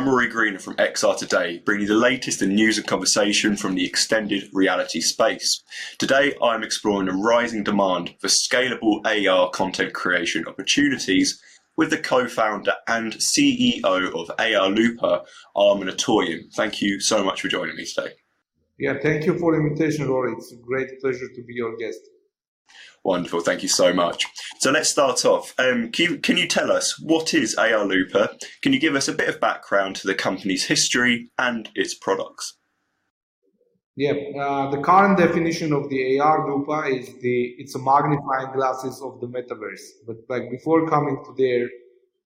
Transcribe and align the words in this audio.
I'm 0.00 0.08
Rory 0.08 0.28
Greener 0.28 0.58
from 0.58 0.76
XR 0.76 1.18
Today, 1.18 1.58
bringing 1.62 1.86
you 1.86 1.92
the 1.92 2.00
latest 2.00 2.40
in 2.40 2.54
news 2.54 2.78
and 2.78 2.86
conversation 2.86 3.54
from 3.54 3.74
the 3.74 3.84
extended 3.84 4.48
reality 4.50 5.02
space. 5.02 5.62
Today, 5.98 6.34
I'm 6.42 6.62
exploring 6.62 7.08
the 7.08 7.12
rising 7.12 7.64
demand 7.64 8.14
for 8.18 8.28
scalable 8.28 9.04
AR 9.04 9.50
content 9.50 9.92
creation 9.92 10.46
opportunities 10.46 11.38
with 11.76 11.90
the 11.90 11.98
co-founder 11.98 12.72
and 12.88 13.12
CEO 13.12 13.84
of 13.84 14.30
AR 14.38 14.70
Looper, 14.70 15.20
Arman 15.54 15.94
Atoyan. 15.94 16.50
Thank 16.54 16.80
you 16.80 16.98
so 16.98 17.22
much 17.22 17.42
for 17.42 17.48
joining 17.48 17.76
me 17.76 17.84
today. 17.84 18.14
Yeah, 18.78 18.94
thank 19.02 19.26
you 19.26 19.38
for 19.38 19.52
the 19.52 19.60
invitation, 19.60 20.08
Rory. 20.08 20.32
It's 20.32 20.50
a 20.50 20.56
great 20.56 20.98
pleasure 21.02 21.28
to 21.28 21.42
be 21.42 21.52
your 21.52 21.76
guest. 21.76 22.00
Wonderful, 23.02 23.40
thank 23.40 23.62
you 23.62 23.68
so 23.68 23.94
much. 23.94 24.26
So 24.58 24.70
let's 24.70 24.90
start 24.90 25.24
off. 25.24 25.54
Um, 25.58 25.90
can, 25.90 26.04
you, 26.04 26.18
can 26.18 26.36
you 26.36 26.46
tell 26.46 26.70
us 26.70 27.00
what 27.00 27.32
is 27.32 27.56
ARLOOPA? 27.56 28.38
Can 28.62 28.74
you 28.74 28.80
give 28.80 28.94
us 28.94 29.08
a 29.08 29.14
bit 29.14 29.28
of 29.28 29.40
background 29.40 29.96
to 29.96 30.06
the 30.06 30.14
company's 30.14 30.66
history 30.66 31.30
and 31.38 31.70
its 31.74 31.94
products? 31.94 32.58
Yeah, 33.96 34.12
uh, 34.38 34.70
the 34.70 34.80
current 34.82 35.18
definition 35.18 35.72
of 35.72 35.88
the 35.88 36.18
ARLOOPA 36.18 37.00
is 37.00 37.06
the 37.20 37.54
it's 37.58 37.74
a 37.74 37.78
magnifying 37.78 38.52
glasses 38.54 39.00
of 39.02 39.20
the 39.20 39.26
metaverse. 39.26 39.84
But 40.06 40.16
like 40.28 40.50
before 40.50 40.88
coming 40.88 41.22
to 41.24 41.34
there, 41.36 41.68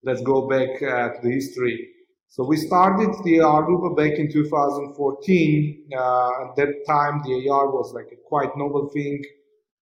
let's 0.03 0.23
go 0.23 0.49
back 0.49 0.83
uh, 0.83 1.15
to 1.15 1.19
the 1.23 1.31
history. 1.31 1.89
So 2.29 2.45
we 2.45 2.57
started 2.57 3.11
the 3.25 3.39
ARLOOPA 3.39 3.97
back 3.97 4.19
in 4.19 4.31
2014. 4.31 5.89
Uh, 5.97 6.29
at 6.45 6.57
that 6.57 6.75
time, 6.87 7.23
the 7.25 7.49
AR 7.49 7.71
was 7.71 7.93
like 7.95 8.11
a 8.13 8.17
quite 8.29 8.57
novel 8.57 8.89
thing 8.89 9.23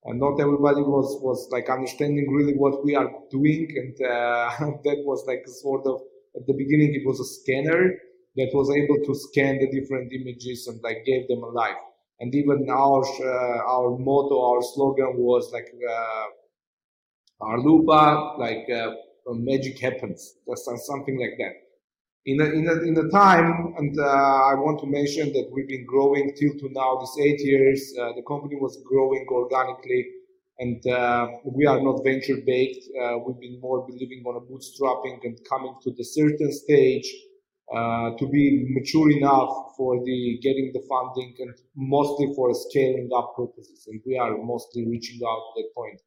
and 0.04 0.18
not 0.18 0.40
everybody 0.40 0.82
was 0.82 1.18
was 1.22 1.48
like 1.50 1.70
understanding 1.70 2.30
really 2.30 2.54
what 2.54 2.84
we 2.84 2.94
are 2.96 3.10
doing. 3.30 3.68
And 3.76 3.94
uh, 4.06 4.50
that 4.84 4.98
was 5.04 5.24
like 5.26 5.46
sort 5.46 5.86
of 5.86 6.00
at 6.36 6.46
the 6.46 6.54
beginning 6.54 6.94
it 6.94 7.06
was 7.06 7.20
a 7.20 7.24
scanner 7.24 7.94
that 8.36 8.50
was 8.54 8.70
able 8.70 8.98
to 9.04 9.14
scan 9.14 9.58
the 9.58 9.70
different 9.70 10.12
images 10.12 10.66
and 10.66 10.80
like 10.82 11.04
gave 11.04 11.28
them 11.28 11.42
a 11.42 11.48
life. 11.48 11.82
And 12.20 12.34
even 12.34 12.68
our 12.70 13.02
uh, 13.04 13.58
our 13.74 13.98
motto 13.98 14.36
our 14.50 14.62
slogan 14.62 15.14
was 15.16 15.50
like 15.52 15.70
uh, 15.96 16.26
ARLOOPA 17.40 18.38
like 18.38 18.66
uh, 18.70 18.94
magic 19.34 19.78
happens. 19.80 20.34
Something 20.54 21.18
like 21.20 21.36
that 21.38 21.54
in 22.24 22.40
a, 22.40 22.44
in 22.44 22.68
a, 22.68 22.74
in 22.82 22.96
a 22.98 23.08
time, 23.10 23.74
and 23.78 23.98
uh, 23.98 24.04
I 24.04 24.54
want 24.54 24.78
to 24.80 24.86
mention 24.86 25.32
that 25.32 25.50
we've 25.52 25.66
been 25.66 25.86
growing 25.86 26.32
till 26.38 26.54
to 26.58 26.68
now, 26.72 27.00
these 27.00 27.26
eight 27.26 27.40
years, 27.40 27.92
uh, 28.00 28.12
the 28.14 28.22
company 28.22 28.56
was 28.56 28.80
growing 28.86 29.26
organically, 29.28 30.06
and 30.58 30.86
uh, 30.86 31.26
we 31.44 31.66
are 31.66 31.80
not 31.80 32.04
venture 32.04 32.36
based. 32.46 32.88
Uh, 32.94 33.18
we've 33.26 33.40
been 33.40 33.60
more 33.60 33.84
believing 33.86 34.22
on 34.24 34.36
a 34.36 34.40
bootstrapping 34.40 35.18
and 35.24 35.38
coming 35.48 35.74
to 35.82 35.90
the 35.96 36.04
certain 36.04 36.52
stage 36.52 37.10
uh, 37.74 38.10
to 38.18 38.28
be 38.28 38.66
mature 38.70 39.10
enough 39.10 39.74
for 39.76 40.04
the 40.04 40.38
getting 40.42 40.70
the 40.72 40.82
funding 40.88 41.34
and 41.40 41.54
mostly 41.74 42.32
for 42.36 42.54
scaling 42.54 43.08
up 43.16 43.34
purposes. 43.36 43.88
And 43.88 44.00
we 44.06 44.16
are 44.16 44.36
mostly 44.38 44.86
reaching 44.86 45.20
out 45.26 45.42
to 45.56 45.62
that 45.62 45.70
point. 45.74 46.00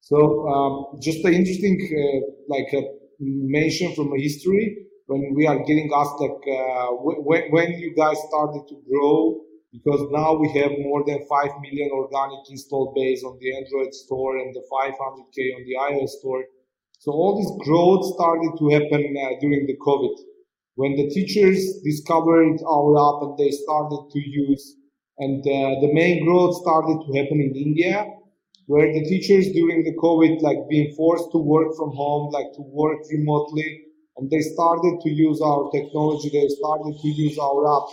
So 0.00 0.48
um, 0.48 1.00
just 1.00 1.24
an 1.24 1.32
interesting, 1.32 1.80
uh, 1.80 2.26
like 2.48 2.68
a 2.74 2.82
mention 3.20 3.94
from 3.94 4.12
a 4.12 4.20
history 4.20 4.85
when 5.06 5.34
we 5.34 5.46
are 5.46 5.58
getting 5.58 5.90
asked 5.94 6.20
like 6.20 6.42
uh, 6.50 6.88
when, 7.00 7.50
when 7.50 7.72
you 7.78 7.94
guys 7.94 8.18
started 8.28 8.62
to 8.68 8.76
grow 8.90 9.40
because 9.72 10.00
now 10.10 10.32
we 10.34 10.48
have 10.58 10.72
more 10.80 11.04
than 11.06 11.26
5 11.28 11.50
million 11.60 11.90
organic 11.92 12.48
install 12.50 12.92
base 12.94 13.22
on 13.24 13.38
the 13.40 13.54
android 13.56 13.94
store 13.94 14.38
and 14.38 14.54
the 14.54 14.64
500k 14.72 15.36
on 15.56 15.62
the 15.66 15.76
ios 15.90 16.08
store. 16.18 16.44
So 16.98 17.12
all 17.12 17.36
this 17.38 17.52
growth 17.66 18.04
started 18.14 18.52
to 18.58 18.68
happen 18.70 19.14
uh, 19.22 19.38
during 19.40 19.66
the 19.66 19.76
covid. 19.86 20.16
When 20.74 20.96
the 20.96 21.08
teachers 21.08 21.80
discovered 21.84 22.58
our 22.68 22.90
app 23.08 23.22
and 23.22 23.38
they 23.38 23.50
started 23.50 24.08
to 24.12 24.20
use 24.20 24.76
and 25.18 25.40
uh, 25.40 25.80
the 25.80 25.90
main 25.92 26.24
growth 26.24 26.56
started 26.62 26.98
to 27.06 27.18
happen 27.18 27.40
in 27.40 27.52
india 27.54 28.04
where 28.66 28.92
the 28.92 29.04
teachers 29.04 29.46
during 29.52 29.84
the 29.84 29.96
covid 30.04 30.42
like 30.42 30.58
being 30.68 30.92
forced 30.96 31.30
to 31.32 31.38
work 31.38 31.74
from 31.76 31.90
home 32.02 32.30
like 32.32 32.50
to 32.54 32.62
work 32.80 32.98
remotely 33.10 33.85
and 34.16 34.30
they 34.30 34.40
started 34.40 34.98
to 35.02 35.10
use 35.10 35.40
our 35.42 35.70
technology. 35.70 36.30
They 36.30 36.48
started 36.48 36.96
to 37.00 37.08
use 37.08 37.38
our 37.38 37.60
app 37.76 37.88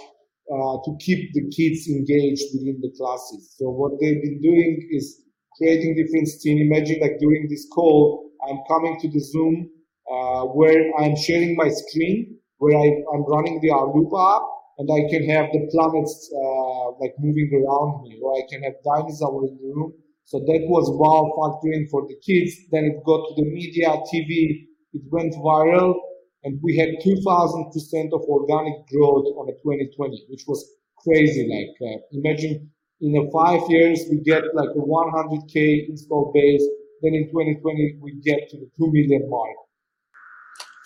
uh, 0.52 0.78
to 0.86 0.98
keep 1.00 1.34
the 1.34 1.50
kids 1.52 1.88
engaged 1.88 2.44
within 2.54 2.80
the 2.82 2.92
classes. 2.98 3.56
So 3.58 3.70
what 3.70 4.00
they've 4.00 4.22
been 4.22 4.42
doing 4.42 4.88
is 4.92 5.22
creating 5.58 5.96
different 5.96 6.28
scene. 6.28 6.60
Imagine 6.72 7.00
like 7.02 7.20
during 7.20 7.48
this 7.50 7.68
call, 7.74 8.32
I'm 8.48 8.60
coming 8.68 9.00
to 9.02 9.10
the 9.10 9.20
Zoom 9.20 9.70
uh, 10.12 10.44
where 10.46 10.92
I'm 11.00 11.16
sharing 11.16 11.56
my 11.56 11.70
screen, 11.70 12.38
where 12.58 12.78
I, 12.78 12.88
am 13.16 13.24
running 13.28 13.60
the 13.62 13.70
ARLOOPA 13.70 14.36
app, 14.36 14.44
and 14.80 14.90
I 14.92 15.10
can 15.10 15.30
have 15.30 15.52
the 15.52 15.68
planets 15.72 16.32
uh, 16.34 16.92
like 17.00 17.14
moving 17.20 17.52
around 17.54 18.04
me, 18.04 18.20
or 18.22 18.34
I 18.36 18.42
can 18.50 18.64
have 18.64 18.74
dinosaurs 18.84 19.50
in 19.50 19.58
the 19.62 19.74
room. 19.76 19.94
So 20.26 20.40
that 20.40 20.62
was 20.68 20.88
wow 20.90 21.32
factoring 21.36 21.90
for 21.90 22.08
the 22.08 22.16
kids. 22.26 22.56
Then 22.72 22.86
it 22.86 23.04
got 23.06 23.28
to 23.28 23.34
the 23.36 23.50
media, 23.50 23.90
TV. 24.12 24.68
It 24.94 25.02
went 25.12 25.34
viral 25.36 25.96
and 26.44 26.60
we 26.62 26.78
had 26.78 26.90
2000% 27.04 28.14
of 28.14 28.22
organic 28.22 28.88
growth 28.88 29.28
on 29.38 29.50
a 29.50 29.54
2020, 29.64 30.26
which 30.30 30.44
was 30.48 30.64
crazy. 30.98 31.48
Like, 31.48 31.76
uh, 31.90 32.00
imagine 32.12 32.70
in 33.02 33.16
a 33.18 33.32
five 33.32 33.62
years, 33.70 34.06
we 34.10 34.18
get 34.20 34.44
like 34.54 34.70
a 34.70 34.80
100K 34.80 35.90
install 35.90 36.32
base. 36.34 36.66
Then 37.02 37.16
in 37.16 37.28
2020, 37.28 38.00
we 38.02 38.20
get 38.24 38.50
to 38.50 38.58
the 38.58 38.70
2 38.78 38.92
million 38.92 39.30
mark. 39.30 39.58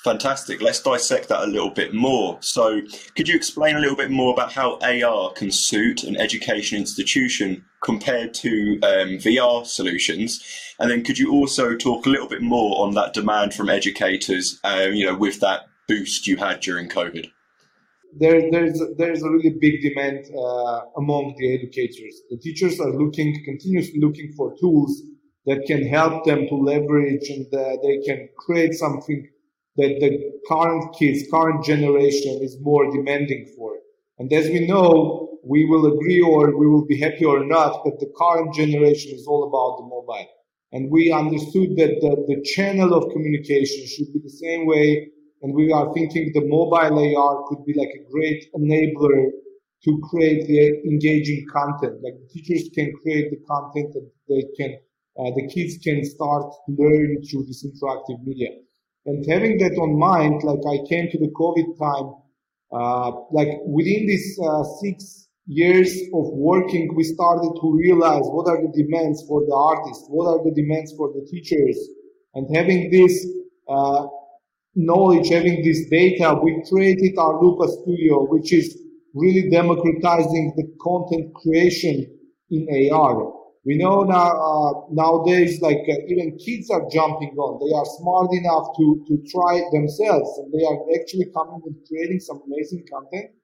Fantastic. 0.04 0.62
Let's 0.62 0.82
dissect 0.82 1.28
that 1.30 1.44
a 1.44 1.48
little 1.48 1.72
bit 1.72 1.94
more. 1.94 2.38
So, 2.42 2.82
could 3.16 3.28
you 3.28 3.36
explain 3.36 3.76
a 3.76 3.80
little 3.80 3.96
bit 3.96 4.12
more 4.12 4.32
about 4.32 4.54
how 4.54 4.78
AR 4.80 5.32
can 5.34 5.52
suit 5.52 6.04
an 6.04 6.16
education 6.18 6.78
institution 6.78 7.66
compared 7.82 8.34
to 8.36 8.80
um, 8.84 9.18
VR 9.18 9.66
solutions? 9.66 10.44
And 10.80 10.92
then, 10.92 11.04
could 11.04 11.18
you 11.18 11.32
also 11.32 11.76
talk 11.76 12.06
a 12.06 12.10
little 12.10 12.28
bit 12.28 12.42
more 12.42 12.86
on 12.86 12.94
that 12.94 13.14
demand 13.14 13.56
from 13.56 13.70
educators? 13.70 14.60
Um, 14.64 14.94
you 14.94 15.06
know, 15.06 15.16
with 15.16 15.40
that 15.40 15.62
boost 15.88 16.28
you 16.28 16.38
had 16.38 16.60
during 16.60 16.90
COVID. 16.90 17.32
There, 18.20 18.52
there's 18.52 18.82
there's 18.98 19.24
a 19.24 19.30
really 19.30 19.56
big 19.60 19.82
demand 19.82 20.26
uh, 20.36 20.82
among 20.98 21.36
the 21.38 21.54
educators. 21.54 22.22
The 22.30 22.38
teachers 22.38 22.80
are 22.80 22.92
looking 22.92 23.44
continuously 23.46 24.00
looking 24.00 24.32
for 24.38 24.56
tools 24.60 25.02
that 25.46 25.66
can 25.66 25.88
help 25.88 26.26
them 26.26 26.48
to 26.48 26.56
leverage 26.56 27.30
and 27.30 27.46
uh, 27.54 27.78
they 27.82 28.00
can 28.06 28.30
create 28.38 28.74
something 28.74 29.28
that 29.78 29.98
the 30.00 30.12
current 30.48 30.96
kids, 30.98 31.24
current 31.32 31.64
generation 31.64 32.40
is 32.42 32.58
more 32.62 32.92
demanding 32.92 33.54
for. 33.56 33.78
And 34.20 34.32
as 34.34 34.48
we 34.48 34.68
know, 34.68 35.40
we 35.44 35.66
will 35.66 35.86
agree 35.94 36.22
or 36.22 36.58
we 36.58 36.68
will 36.68 36.86
be 36.86 37.00
happy 37.00 37.26
or 37.26 37.46
not, 37.46 37.82
but 37.86 38.00
the 38.00 38.12
current 38.18 38.54
generation 38.54 39.12
is 39.14 39.28
all 39.28 39.44
about 39.48 39.78
the 39.78 39.88
mobile. 39.88 40.28
And 40.72 40.92
we 40.92 41.12
understood 41.12 41.78
that 41.78 42.02
the, 42.02 42.26
the 42.28 42.42
channel 42.44 42.94
of 42.94 43.12
communication 43.14 43.88
should 43.88 44.12
be 44.14 44.20
the 44.20 44.30
same 44.30 44.66
way. 44.66 45.10
And 45.42 45.54
we 45.54 45.72
are 45.72 45.94
thinking 45.94 46.32
the 46.34 46.46
mobile 46.46 46.98
AR 46.98 47.44
could 47.48 47.64
be 47.66 47.74
like 47.78 47.94
a 47.96 48.12
great 48.12 48.52
enabler 48.54 49.30
to 49.86 50.02
create 50.10 50.48
the 50.48 50.82
engaging 50.90 51.46
content. 51.54 52.02
Like 52.04 52.16
teachers 52.34 52.70
can 52.74 52.92
create 53.02 53.30
the 53.30 53.38
content 53.48 53.94
and 53.96 54.08
they 54.28 54.44
can, 54.58 54.78
uh, 55.20 55.32
the 55.36 55.48
kids 55.48 55.78
can 55.84 56.04
start 56.04 56.52
learning 56.68 57.24
through 57.30 57.46
this 57.46 57.66
interactive 57.66 58.22
media. 58.26 58.50
And 59.08 59.26
having 59.32 59.58
that 59.60 59.72
on 59.80 59.98
mind, 59.98 60.44
like 60.44 60.60
I 60.68 60.86
came 60.88 61.10
to 61.10 61.18
the 61.18 61.32
COVID 61.32 61.80
time, 61.80 62.14
uh, 62.76 63.12
like 63.32 63.48
within 63.66 64.06
these 64.06 64.38
uh, 64.44 64.64
six 64.84 65.30
years 65.48 65.90
of 66.14 66.26
working, 66.34 66.94
we 66.94 67.06
started 67.06 67.56
to 67.62 67.74
realize 67.74 68.24
what 68.26 68.50
are 68.50 68.62
the 68.62 68.72
demands 68.76 69.24
for 69.26 69.46
the 69.48 69.56
artists, 69.56 70.06
what 70.10 70.28
are 70.28 70.44
the 70.44 70.52
demands 70.52 70.94
for 70.98 71.14
the 71.14 71.26
teachers, 71.32 71.78
and 72.36 72.54
having 72.54 72.92
this 72.92 73.26
uh, 73.70 74.08
knowledge, 74.76 75.30
having 75.30 75.64
this 75.64 75.90
data, 75.90 76.38
we 76.44 76.62
created 76.70 77.16
ARLOOPA 77.16 77.82
Studio, 77.82 78.26
which 78.28 78.52
is 78.52 78.78
really 79.14 79.50
democratizing 79.50 80.54
the 80.58 80.68
content 80.84 81.34
creation 81.34 82.06
in 82.52 82.92
AR. 82.92 83.37
We 83.68 83.76
know 83.78 84.04
now 84.04 84.32
uh, 84.32 84.72
nowadays, 84.92 85.60
like 85.62 85.84
uh, 85.92 86.08
even 86.08 86.38
kids 86.40 86.70
are 86.72 86.88
jumping 86.90 87.36
on. 87.36 87.60
They 87.60 87.76
are 87.76 87.86
smart 88.00 88.32
enough 88.32 88.72
to 88.78 88.86
to 89.08 89.14
try 89.28 89.60
themselves, 89.76 90.30
and 90.40 90.48
they 90.56 90.64
are 90.64 90.80
actually 90.96 91.28
coming 91.36 91.62
and 91.68 91.76
creating 91.88 92.22
some 92.22 92.40
amazing 92.48 92.86
content. 92.88 93.36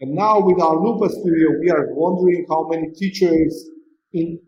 And 0.00 0.10
now 0.14 0.40
with 0.40 0.58
ARLOOPA 0.58 1.08
Studio, 1.10 1.48
we 1.62 1.70
are 1.70 1.94
wondering 1.94 2.46
how 2.50 2.66
many 2.66 2.90
teachers 2.98 3.70
in 4.12 4.40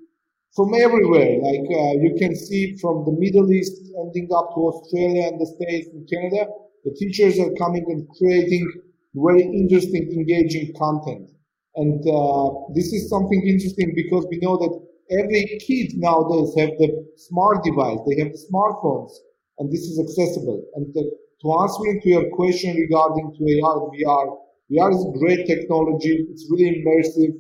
from 0.57 0.75
everywhere. 0.75 1.39
Like 1.39 1.69
uh, 1.71 1.93
you 2.03 2.17
can 2.19 2.35
see 2.35 2.77
from 2.83 3.05
the 3.07 3.15
Middle 3.15 3.49
East 3.53 3.79
ending 4.03 4.29
up 4.35 4.51
to 4.55 4.61
Australia 4.75 5.29
and 5.31 5.41
the 5.41 5.47
States 5.47 5.87
and 5.95 6.03
Canada, 6.11 6.51
the 6.85 6.93
teachers 6.99 7.39
are 7.39 7.53
coming 7.63 7.85
and 7.87 8.09
creating 8.19 8.67
very 9.15 9.43
interesting, 9.43 10.11
engaging 10.19 10.75
content. 10.75 11.31
And 11.77 12.03
uh, 12.11 12.51
this 12.75 12.93
is 12.93 13.09
something 13.09 13.41
interesting 13.47 13.93
because 13.95 14.27
we 14.29 14.39
know 14.39 14.57
that 14.59 14.92
every 15.11 15.59
kid 15.67 15.93
nowadays 15.97 16.55
have 16.59 16.71
the 16.79 17.07
smart 17.17 17.65
device, 17.65 17.99
they 18.07 18.23
have 18.23 18.33
the 18.33 18.47
smartphones, 18.51 19.13
and 19.59 19.71
this 19.73 19.83
is 19.83 19.99
accessible. 19.99 20.65
And 20.75 20.93
the 20.95 21.11
to 21.43 21.53
answer 21.59 22.01
to 22.01 22.09
your 22.09 22.31
question 22.31 22.77
regarding 22.77 23.35
to 23.37 23.43
AR 23.63 23.91
VR, 23.91 24.39
VR 24.71 24.91
is 24.95 25.19
great 25.19 25.47
technology. 25.47 26.27
It's 26.31 26.47
really 26.51 26.71
immersive, 26.79 27.35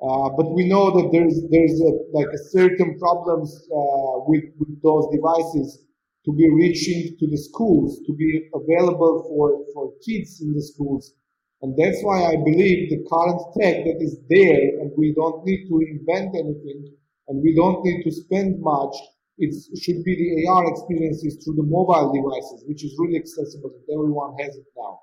uh, 0.00 0.30
but 0.36 0.54
we 0.54 0.68
know 0.68 0.90
that 0.96 1.10
there's 1.12 1.36
there's 1.50 1.80
a, 1.80 1.92
like 2.12 2.28
a 2.32 2.38
certain 2.38 2.98
problems 2.98 3.50
uh, 3.74 4.22
with 4.30 4.44
with 4.58 4.80
those 4.82 5.06
devices 5.12 5.84
to 6.24 6.32
be 6.32 6.48
reaching 6.48 7.16
to 7.18 7.26
the 7.26 7.36
schools, 7.36 8.00
to 8.06 8.12
be 8.14 8.48
available 8.54 9.24
for 9.28 9.64
for 9.74 9.92
kids 10.06 10.40
in 10.40 10.54
the 10.54 10.62
schools, 10.62 11.14
and 11.62 11.76
that's 11.76 12.00
why 12.02 12.24
I 12.24 12.36
believe 12.36 12.88
the 12.88 13.04
current 13.10 13.40
tech 13.58 13.84
that 13.84 13.98
is 14.00 14.16
there, 14.28 14.62
and 14.80 14.92
we 14.96 15.12
don't 15.12 15.44
need 15.44 15.68
to 15.68 15.80
invent 15.80 16.34
anything, 16.34 16.94
and 17.30 17.40
we 17.42 17.54
don't 17.54 17.82
need 17.84 18.02
to 18.02 18.10
spend 18.10 18.60
much. 18.60 18.94
It 19.38 19.54
should 19.80 20.04
be 20.04 20.14
the 20.16 20.48
AR 20.48 20.70
experiences 20.70 21.42
through 21.42 21.54
the 21.54 21.62
mobile 21.62 22.12
devices, 22.12 22.64
which 22.68 22.84
is 22.84 22.94
really 22.98 23.16
accessible, 23.16 23.70
and 23.70 23.98
everyone 23.98 24.36
has 24.38 24.56
it 24.56 24.66
now. 24.76 24.98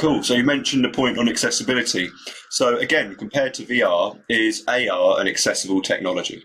Cool. 0.00 0.22
So 0.24 0.34
you 0.34 0.42
mentioned 0.42 0.84
the 0.84 0.88
point 0.88 1.18
on 1.18 1.28
accessibility. 1.28 2.10
So 2.50 2.78
again, 2.78 3.14
compared 3.14 3.54
to 3.54 3.62
VR, 3.64 4.18
is 4.28 4.64
AR 4.66 5.20
an 5.20 5.28
accessible 5.28 5.82
technology? 5.82 6.42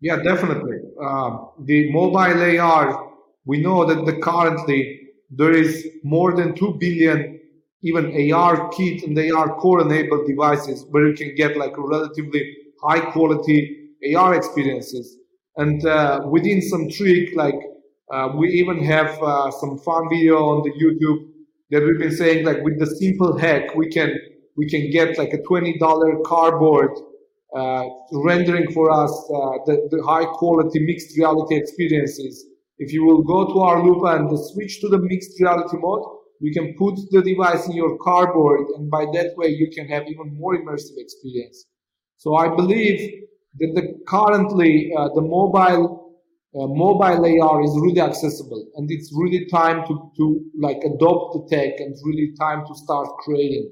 Yeah, 0.00 0.16
definitely. 0.22 0.76
Uh, 1.02 1.38
the 1.60 1.90
mobile 1.92 2.60
AR, 2.60 3.10
we 3.46 3.60
know 3.62 3.86
that 3.86 4.04
the 4.04 4.20
currently 4.20 5.00
there 5.30 5.52
is 5.52 5.88
more 6.02 6.36
than 6.36 6.54
2 6.54 6.76
billion 6.78 7.35
even 7.82 8.12
ARKit 8.12 9.04
and 9.04 9.16
ARCore 9.16 9.82
enabled 9.82 10.26
devices 10.26 10.86
where 10.90 11.06
you 11.08 11.14
can 11.14 11.34
get 11.34 11.56
like 11.56 11.72
relatively 11.76 12.56
high 12.82 13.00
quality 13.12 13.90
AR 14.14 14.34
experiences. 14.34 15.18
And 15.56 15.84
uh, 15.86 16.20
within 16.28 16.60
some 16.60 16.90
trick, 16.90 17.34
like 17.34 17.58
uh, 18.12 18.28
we 18.36 18.48
even 18.50 18.82
have 18.84 19.20
uh, 19.22 19.50
some 19.50 19.78
fun 19.78 20.08
video 20.10 20.36
on 20.36 20.62
the 20.62 20.72
YouTube 20.72 21.28
that 21.70 21.82
we've 21.82 21.98
been 21.98 22.14
saying 22.14 22.44
like 22.44 22.62
with 22.62 22.78
the 22.78 22.86
simple 22.86 23.36
hack 23.36 23.74
we 23.74 23.88
can 23.88 24.14
we 24.56 24.68
can 24.68 24.90
get 24.90 25.18
like 25.18 25.32
a 25.32 25.42
twenty 25.42 25.76
dollar 25.78 26.20
cardboard 26.24 26.92
uh, 27.56 27.84
rendering 28.12 28.70
for 28.72 28.90
us 28.90 29.10
uh, 29.10 29.58
the, 29.66 29.88
the 29.90 30.02
high 30.04 30.24
quality 30.24 30.78
mixed 30.80 31.16
reality 31.16 31.56
experiences. 31.56 32.46
If 32.78 32.92
you 32.92 33.04
will 33.04 33.22
go 33.22 33.46
to 33.46 33.54
ARLOOPA 33.54 34.16
and 34.16 34.38
switch 34.50 34.80
to 34.82 34.88
the 34.88 34.98
mixed 34.98 35.40
reality 35.40 35.78
mode, 35.78 36.02
you 36.40 36.52
can 36.52 36.74
put 36.78 36.96
the 37.10 37.22
device 37.22 37.66
in 37.66 37.72
your 37.72 37.96
cardboard, 37.98 38.66
and 38.76 38.90
by 38.90 39.04
that 39.12 39.32
way 39.36 39.48
you 39.48 39.70
can 39.74 39.88
have 39.88 40.04
even 40.06 40.36
more 40.38 40.56
immersive 40.56 40.98
experience. 40.98 41.66
So 42.18 42.36
I 42.36 42.54
believe 42.54 43.24
that 43.58 43.72
the 43.74 43.94
currently 44.06 44.92
uh, 44.96 45.08
the 45.14 45.22
mobile 45.22 46.06
uh, 46.54 46.66
mobile 46.66 47.42
AR 47.42 47.62
is 47.62 47.78
really 47.82 48.00
accessible 48.00 48.66
and 48.76 48.90
it's 48.90 49.12
really 49.14 49.46
time 49.46 49.86
to, 49.86 50.10
to 50.16 50.40
like 50.58 50.78
adopt 50.84 51.34
the 51.34 51.56
tech 51.56 51.80
and 51.80 51.94
really 52.04 52.32
time 52.40 52.64
to 52.66 52.74
start 52.74 53.08
creating. 53.18 53.70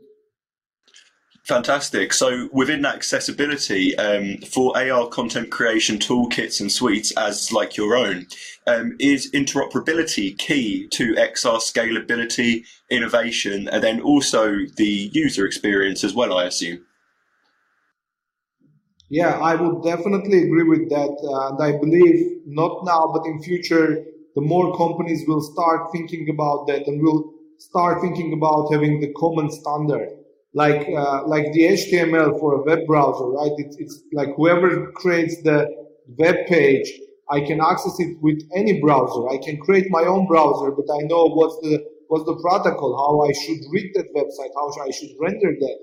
Fantastic. 1.44 2.14
So 2.14 2.48
within 2.52 2.80
that 2.82 2.94
accessibility 2.94 3.94
um, 3.98 4.38
for 4.38 4.74
AR 4.78 5.08
content 5.08 5.50
creation 5.50 5.98
toolkits 5.98 6.58
and 6.58 6.72
suites 6.72 7.12
as 7.18 7.52
like 7.52 7.76
your 7.76 7.96
own, 7.96 8.26
um, 8.66 8.96
is 8.98 9.30
interoperability 9.32 10.38
key 10.38 10.88
to 10.92 11.14
XR 11.14 11.58
scalability, 11.58 12.64
innovation, 12.90 13.68
and 13.68 13.82
then 13.82 14.00
also 14.00 14.56
the 14.76 15.10
user 15.12 15.44
experience 15.44 16.02
as 16.02 16.14
well, 16.14 16.38
I 16.38 16.44
assume? 16.44 16.86
Yeah, 19.10 19.38
I 19.38 19.54
would 19.54 19.82
definitely 19.82 20.44
agree 20.44 20.64
with 20.64 20.88
that. 20.88 21.12
Uh, 21.22 21.48
and 21.50 21.62
I 21.62 21.78
believe 21.78 22.40
not 22.46 22.86
now, 22.86 23.10
but 23.12 23.26
in 23.26 23.42
future, 23.42 24.02
the 24.34 24.40
more 24.40 24.74
companies 24.78 25.28
will 25.28 25.42
start 25.42 25.92
thinking 25.92 26.30
about 26.30 26.66
that 26.68 26.86
and 26.86 27.02
will 27.02 27.34
start 27.58 28.00
thinking 28.00 28.32
about 28.32 28.72
having 28.72 29.00
the 29.00 29.12
common 29.12 29.50
standard. 29.50 30.23
Like, 30.54 30.86
uh, 30.88 31.26
like 31.26 31.52
the 31.52 31.64
HTML 31.74 32.38
for 32.38 32.54
a 32.54 32.62
web 32.62 32.86
browser, 32.86 33.26
right? 33.26 33.50
It's, 33.58 33.76
it's 33.78 34.02
like 34.12 34.28
whoever 34.36 34.92
creates 34.92 35.42
the 35.42 35.66
web 36.16 36.46
page, 36.46 36.88
I 37.28 37.40
can 37.40 37.60
access 37.60 37.98
it 37.98 38.18
with 38.22 38.40
any 38.54 38.80
browser. 38.80 39.28
I 39.28 39.38
can 39.38 39.58
create 39.58 39.86
my 39.90 40.04
own 40.04 40.26
browser, 40.26 40.70
but 40.70 40.86
I 40.94 41.02
know 41.10 41.26
what's 41.26 41.58
the, 41.62 41.82
what's 42.06 42.24
the 42.24 42.38
protocol, 42.40 42.94
how 42.94 43.28
I 43.28 43.32
should 43.32 43.66
read 43.72 43.90
that 43.94 44.14
website, 44.14 44.54
how 44.54 44.70
I 44.80 44.90
should 44.90 45.10
render 45.18 45.52
that. 45.58 45.78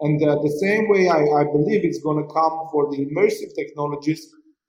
And 0.00 0.22
uh, 0.22 0.36
the 0.42 0.52
same 0.60 0.88
way 0.88 1.08
I, 1.08 1.20
I 1.40 1.44
believe 1.44 1.84
it's 1.84 2.02
going 2.02 2.20
to 2.20 2.28
come 2.32 2.68
for 2.72 2.90
the 2.90 3.04
immersive 3.04 3.54
technologies, 3.56 4.26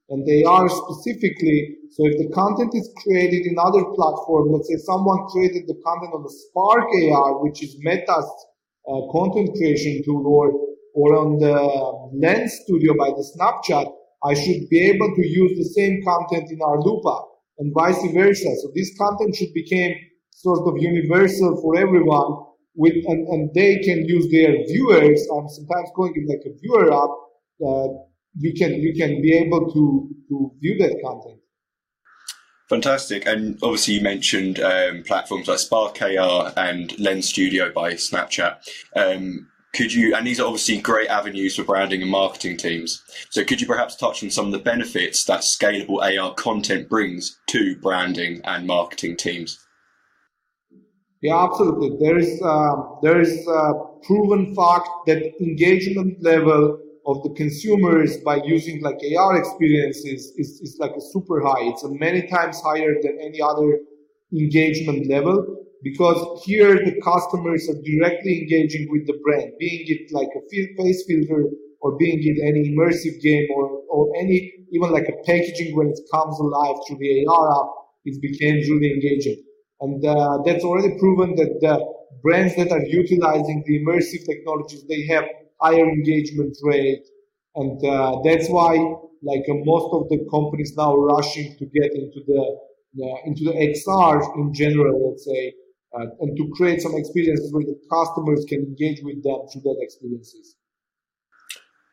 and 0.09 0.27
they 0.27 0.43
are 0.43 0.67
specifically, 0.67 1.75
so 1.91 2.05
if 2.05 2.19
the 2.19 2.29
content 2.35 2.75
is 2.75 2.91
created 3.03 3.45
in 3.47 3.55
other 3.57 3.83
platforms, 3.95 4.51
let's 4.51 4.67
say 4.67 4.75
someone 4.83 5.27
created 5.31 5.67
the 5.67 5.79
content 5.83 6.13
on 6.13 6.23
the 6.23 6.31
Spark 6.31 6.83
AR, 6.83 7.43
which 7.43 7.63
is 7.63 7.75
Meta's 7.79 8.29
uh, 8.87 9.11
content 9.11 9.49
creation 9.55 10.01
tool, 10.05 10.25
or, 10.25 10.51
or 10.93 11.15
on 11.15 11.39
the 11.39 11.55
Lens 12.13 12.59
Studio 12.63 12.93
by 12.97 13.09
the 13.09 13.25
Snapchat, 13.35 13.91
I 14.23 14.33
should 14.33 14.69
be 14.69 14.79
able 14.89 15.15
to 15.15 15.27
use 15.27 15.57
the 15.57 15.69
same 15.73 16.01
content 16.03 16.51
in 16.51 16.59
ARLOOPA 16.59 17.25
and 17.59 17.73
vice 17.73 18.01
versa. 18.13 18.55
So 18.61 18.71
this 18.75 18.95
content 18.97 19.35
should 19.35 19.53
become 19.53 19.93
sort 20.31 20.67
of 20.67 20.81
universal 20.81 21.59
for 21.61 21.77
everyone 21.77 22.45
with 22.75 22.93
and, 23.07 23.27
and 23.27 23.53
they 23.53 23.77
can 23.79 24.05
use 24.05 24.31
their 24.31 24.53
viewers. 24.65 25.27
I'm 25.33 25.47
sometimes 25.49 25.89
calling 25.95 26.13
it 26.15 26.29
like 26.29 26.43
a 26.45 26.57
viewer 26.59 26.93
app. 26.93 27.09
Uh, 27.65 27.87
you 28.37 28.53
can 28.53 28.73
you 28.73 28.93
can 28.95 29.21
be 29.21 29.33
able 29.37 29.71
to 29.73 30.09
to 30.29 30.51
view 30.61 30.77
that 30.79 30.95
content. 31.03 31.39
Fantastic, 32.71 33.25
and 33.25 33.59
obviously 33.61 33.95
you 33.95 34.01
mentioned 34.01 34.61
um, 34.61 35.03
platforms 35.03 35.49
like 35.49 35.59
Spark 35.59 36.01
AR 36.01 36.53
and 36.55 36.97
Lens 36.97 37.27
Studio 37.27 37.69
by 37.69 37.95
Snapchat. 37.95 38.59
Um, 38.95 39.49
could 39.73 39.93
you, 39.93 40.15
and 40.15 40.25
these 40.25 40.39
are 40.39 40.45
obviously 40.45 40.79
great 40.79 41.09
avenues 41.09 41.57
for 41.57 41.65
branding 41.65 42.01
and 42.01 42.09
marketing 42.09 42.55
teams. 42.55 43.03
So 43.29 43.43
could 43.43 43.59
you 43.59 43.67
perhaps 43.67 43.97
touch 43.97 44.23
on 44.23 44.29
some 44.29 44.45
of 44.45 44.53
the 44.53 44.59
benefits 44.59 45.25
that 45.25 45.41
scalable 45.41 45.99
AR 45.99 46.33
content 46.35 46.87
brings 46.87 47.37
to 47.47 47.75
branding 47.81 48.39
and 48.45 48.65
marketing 48.65 49.17
teams? 49.17 49.59
Yeah, 51.21 51.43
absolutely. 51.43 51.97
There 51.99 52.17
is 52.17 52.41
uh, 52.41 52.75
there 53.01 53.19
is 53.19 53.45
a 53.49 53.73
proven 54.03 54.55
fact 54.55 54.87
that 55.07 55.33
engagement 55.41 56.23
level 56.23 56.79
of 57.05 57.23
the 57.23 57.29
consumers 57.31 58.17
by 58.17 58.37
using 58.43 58.81
like 58.81 58.99
AR 59.17 59.37
experiences 59.37 60.33
is, 60.37 60.61
is 60.61 60.77
like 60.79 60.91
a 60.95 61.01
super 61.01 61.41
high. 61.41 61.63
It's 61.63 61.83
a 61.83 61.89
many 61.89 62.27
times 62.27 62.61
higher 62.61 62.95
than 63.01 63.17
any 63.21 63.41
other 63.41 63.79
engagement 64.31 65.09
level 65.09 65.57
because 65.83 66.43
here 66.45 66.75
the 66.75 67.01
customers 67.01 67.67
are 67.69 67.81
directly 67.81 68.39
engaging 68.41 68.87
with 68.91 69.07
the 69.07 69.19
brand, 69.23 69.51
being 69.59 69.83
it 69.87 70.11
like 70.11 70.29
a 70.35 70.41
face 70.49 71.03
filter 71.07 71.49
or 71.81 71.97
being 71.97 72.19
it 72.21 72.37
any 72.45 72.69
immersive 72.69 73.19
game 73.21 73.47
or, 73.55 73.81
or 73.89 74.15
any 74.17 74.53
even 74.71 74.91
like 74.91 75.09
a 75.09 75.17
packaging 75.25 75.75
when 75.75 75.87
it 75.87 75.99
comes 76.13 76.39
alive 76.39 76.75
through 76.87 76.97
the 76.97 77.25
AR 77.27 77.63
app, 77.63 77.69
it 78.05 78.21
becomes 78.21 78.69
really 78.69 78.93
engaging. 78.93 79.43
And 79.81 80.05
uh, 80.05 80.37
that's 80.45 80.63
already 80.63 80.97
proven 80.97 81.35
that 81.35 81.59
the 81.59 81.83
brands 82.21 82.55
that 82.55 82.71
are 82.71 82.85
utilizing 82.85 83.63
the 83.65 83.83
immersive 83.83 84.25
technologies, 84.25 84.85
they 84.87 85.05
have 85.07 85.25
higher 85.61 85.87
engagement 85.87 86.57
rate. 86.63 87.05
And 87.55 87.83
uh, 87.85 88.21
that's 88.23 88.49
why 88.49 88.77
like 89.23 89.43
uh, 89.49 89.53
most 89.65 89.93
of 89.93 90.09
the 90.09 90.25
companies 90.31 90.73
now 90.75 90.95
rushing 90.95 91.55
to 91.57 91.65
get 91.65 91.91
into 91.93 92.21
the 92.27 92.57
into 93.25 93.45
the 93.45 93.53
XR 93.53 94.35
in 94.35 94.53
general, 94.53 95.09
let's 95.09 95.25
say, 95.25 95.53
uh, 95.97 96.05
and 96.19 96.35
to 96.35 96.51
create 96.57 96.81
some 96.81 96.93
experiences 96.95 97.53
where 97.53 97.63
the 97.63 97.79
customers 97.89 98.45
can 98.49 98.59
engage 98.59 98.99
with 99.03 99.23
them 99.23 99.39
through 99.51 99.61
that 99.61 99.77
experiences. 99.79 100.55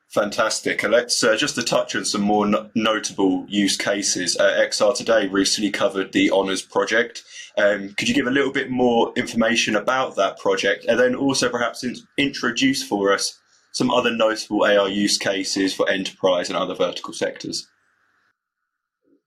Fantastic. 0.08 0.82
Let's 0.82 1.22
uh, 1.22 1.36
just 1.36 1.54
to 1.56 1.62
touch 1.62 1.94
on 1.94 2.04
some 2.04 2.22
more 2.22 2.46
no- 2.46 2.70
notable 2.74 3.44
use 3.46 3.76
cases. 3.76 4.36
Uh, 4.38 4.66
XR 4.66 4.96
Today 4.96 5.28
recently 5.28 5.70
covered 5.70 6.12
the 6.12 6.30
Honors 6.30 6.62
project. 6.62 7.22
Um, 7.58 7.94
could 7.98 8.08
you 8.08 8.14
give 8.14 8.26
a 8.26 8.30
little 8.30 8.52
bit 8.52 8.70
more 8.70 9.12
information 9.16 9.76
about 9.76 10.16
that 10.16 10.38
project 10.38 10.86
and 10.86 10.98
then 10.98 11.14
also 11.14 11.50
perhaps 11.50 11.84
in- 11.84 11.96
introduce 12.16 12.82
for 12.82 13.12
us 13.12 13.38
some 13.72 13.90
other 13.90 14.10
notable 14.10 14.64
AR 14.64 14.88
use 14.88 15.18
cases 15.18 15.74
for 15.74 15.88
enterprise 15.88 16.48
and 16.48 16.56
other 16.56 16.74
vertical 16.74 17.12
sectors? 17.12 17.68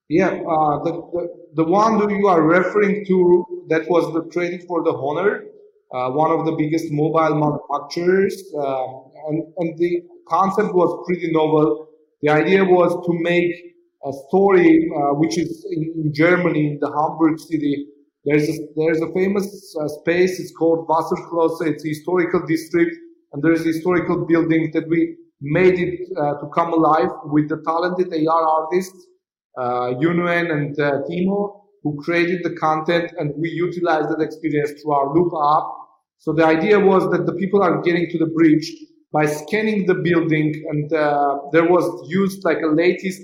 Yeah, 0.09 0.27
uh, 0.27 0.83
the, 0.83 0.91
the, 1.13 1.27
the 1.55 1.63
one 1.63 1.97
that 1.99 2.09
you 2.09 2.27
are 2.27 2.41
referring 2.41 3.05
to 3.05 3.65
that 3.69 3.87
was 3.89 4.13
the 4.13 4.21
created 4.29 4.67
for 4.67 4.83
the 4.83 4.91
Honor, 4.91 5.45
uh, 5.93 6.09
one 6.11 6.31
of 6.31 6.45
the 6.45 6.51
biggest 6.51 6.91
mobile 6.91 7.35
manufacturers, 7.35 8.43
uh, 8.57 8.85
and, 9.27 9.43
and 9.57 9.77
the 9.77 10.01
concept 10.27 10.73
was 10.73 11.03
pretty 11.07 11.31
novel. 11.31 11.87
The 12.21 12.29
idea 12.29 12.63
was 12.63 12.91
to 13.05 13.13
make 13.21 13.55
a 14.05 14.11
story 14.27 14.89
uh, 14.95 15.13
which 15.15 15.37
is 15.37 15.65
in, 15.71 15.93
in, 15.95 16.13
Germany, 16.13 16.67
in 16.71 16.79
the 16.79 16.91
Hamburg 16.91 17.39
city. 17.39 17.87
There's 18.25 18.47
a, 18.49 18.53
there's 18.75 19.01
a 19.01 19.11
famous 19.13 19.75
uh, 19.81 19.87
space. 19.87 20.39
It's 20.39 20.51
called 20.51 20.87
Wasserschlosse. 20.87 21.67
It's 21.67 21.85
a 21.85 21.89
historical 21.89 22.45
district, 22.45 22.95
and 23.33 23.41
there's 23.43 23.61
a 23.61 23.65
historical 23.65 24.25
building 24.25 24.71
that 24.73 24.87
we 24.87 25.15
made 25.41 25.79
it 25.79 25.99
uh, 26.17 26.33
to 26.39 26.47
come 26.53 26.73
alive 26.73 27.09
with 27.25 27.49
the 27.49 27.61
talented 27.65 28.13
AR 28.27 28.43
artists, 28.43 29.07
uh, 29.57 29.93
Yunuen 30.01 30.51
and 30.51 30.79
uh, 30.79 31.01
Timo. 31.09 31.61
who 31.83 31.99
created 32.03 32.43
the 32.43 32.55
content 32.57 33.11
and 33.17 33.33
we 33.37 33.49
utilized 33.49 34.09
that 34.09 34.21
experience 34.21 34.71
through 34.79 34.93
ARLOOPA 34.93 35.39
app. 35.57 35.67
So 36.19 36.31
the 36.31 36.45
idea 36.45 36.79
was 36.79 37.09
that 37.11 37.25
the 37.25 37.33
people 37.33 37.63
are 37.63 37.81
getting 37.81 38.07
to 38.11 38.17
the 38.19 38.27
bridge 38.27 38.71
by 39.11 39.25
scanning 39.25 39.87
the 39.87 39.95
building 39.95 40.53
and 40.69 40.93
uh, 40.93 41.39
there 41.51 41.67
was 41.67 41.85
used 42.07 42.45
like 42.45 42.59
a 42.61 42.67
latest 42.67 43.21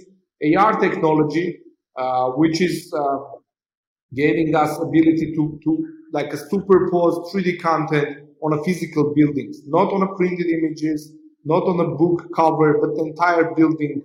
AR 0.57 0.79
technology, 0.79 1.59
uh, 1.97 2.29
which 2.31 2.59
is 2.59 2.91
uh, 2.97 3.17
giving 4.15 4.55
us 4.55 4.75
ability 4.79 5.33
to, 5.35 5.59
to 5.63 5.87
like 6.11 6.33
a 6.33 6.37
superposed 6.37 7.31
3D 7.31 7.61
content 7.61 8.26
on 8.43 8.57
a 8.57 8.63
physical 8.63 9.13
buildings, 9.15 9.61
not 9.65 9.91
on 9.93 10.03
a 10.03 10.15
printed 10.15 10.47
images, 10.47 11.11
not 11.45 11.63
on 11.63 11.79
a 11.79 11.95
book 11.95 12.27
cover, 12.35 12.77
but 12.79 12.95
the 12.95 13.03
entire 13.05 13.53
building 13.55 14.01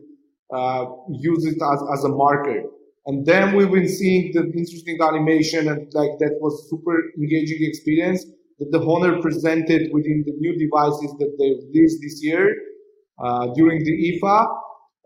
uh, 0.54 0.86
use 1.10 1.44
it 1.44 1.60
as, 1.62 1.82
as 1.92 2.04
a 2.04 2.08
marker. 2.08 2.62
And 3.06 3.26
then 3.26 3.56
we've 3.56 3.70
been 3.70 3.88
seeing 3.88 4.32
the 4.32 4.44
interesting 4.44 4.98
animation 5.02 5.68
and 5.68 5.92
like 5.92 6.18
that 6.20 6.38
was 6.40 6.68
super 6.70 6.96
engaging 7.18 7.58
experience 7.60 8.24
that 8.58 8.70
the 8.70 8.80
Honor 8.86 9.20
presented 9.20 9.90
within 9.92 10.22
the 10.24 10.34
new 10.38 10.56
devices 10.56 11.10
that 11.18 11.34
they 11.38 11.50
released 11.66 11.98
this 12.00 12.22
year 12.22 12.54
uh, 13.18 13.48
during 13.54 13.82
the 13.82 14.20
IFA. 14.20 14.46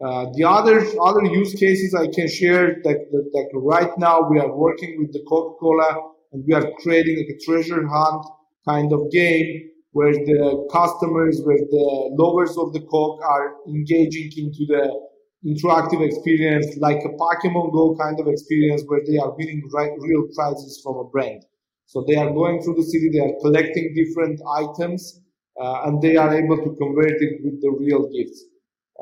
Uh, 0.05 0.27
the 0.35 0.45
other 0.45 0.85
other 1.01 1.25
use 1.25 1.55
cases 1.55 1.95
I 1.95 2.09
can 2.09 2.29
share 2.29 2.67
that, 2.85 2.99
that, 3.13 3.31
that 3.33 3.49
right 3.55 3.91
now 3.97 4.29
we 4.29 4.39
are 4.39 4.55
working 4.55 4.97
with 4.99 5.11
the 5.15 5.25
Coca-Cola 5.27 6.11
and 6.33 6.45
we 6.47 6.53
are 6.53 6.71
creating 6.83 7.17
like 7.17 7.35
a 7.35 7.39
treasure 7.47 7.87
hunt 7.87 8.27
kind 8.69 8.93
of 8.93 9.11
game 9.11 9.71
where 9.93 10.13
the 10.13 10.69
customers, 10.71 11.41
where 11.45 11.57
the 11.57 12.11
lovers 12.19 12.57
of 12.59 12.73
the 12.75 12.81
Coke 12.81 13.21
are 13.25 13.55
engaging 13.67 14.31
into 14.37 14.67
the 14.69 14.85
interactive 15.47 16.05
experience, 16.05 16.67
like 16.79 16.99
a 17.05 17.13
Pokemon 17.17 17.73
Go 17.73 17.97
kind 17.97 18.19
of 18.21 18.27
experience 18.27 18.83
where 18.87 19.01
they 19.07 19.17
are 19.17 19.35
winning 19.37 19.63
real 19.73 20.29
prizes 20.35 20.81
from 20.83 20.97
a 20.97 21.05
brand. 21.05 21.45
So 21.87 22.05
they 22.07 22.17
are 22.17 22.31
going 22.31 22.63
through 22.63 22.75
the 22.75 22.83
city, 22.83 23.11
they 23.13 23.21
are 23.21 23.41
collecting 23.41 23.95
different 23.95 24.41
items, 24.59 25.21
uh, 25.61 25.85
and 25.85 26.03
they 26.03 26.17
are 26.17 26.35
able 26.35 26.57
to 26.59 26.77
convert 26.77 27.23
it 27.23 27.41
with 27.45 27.63
the 27.63 27.71
real 27.71 28.11
gifts. 28.11 28.45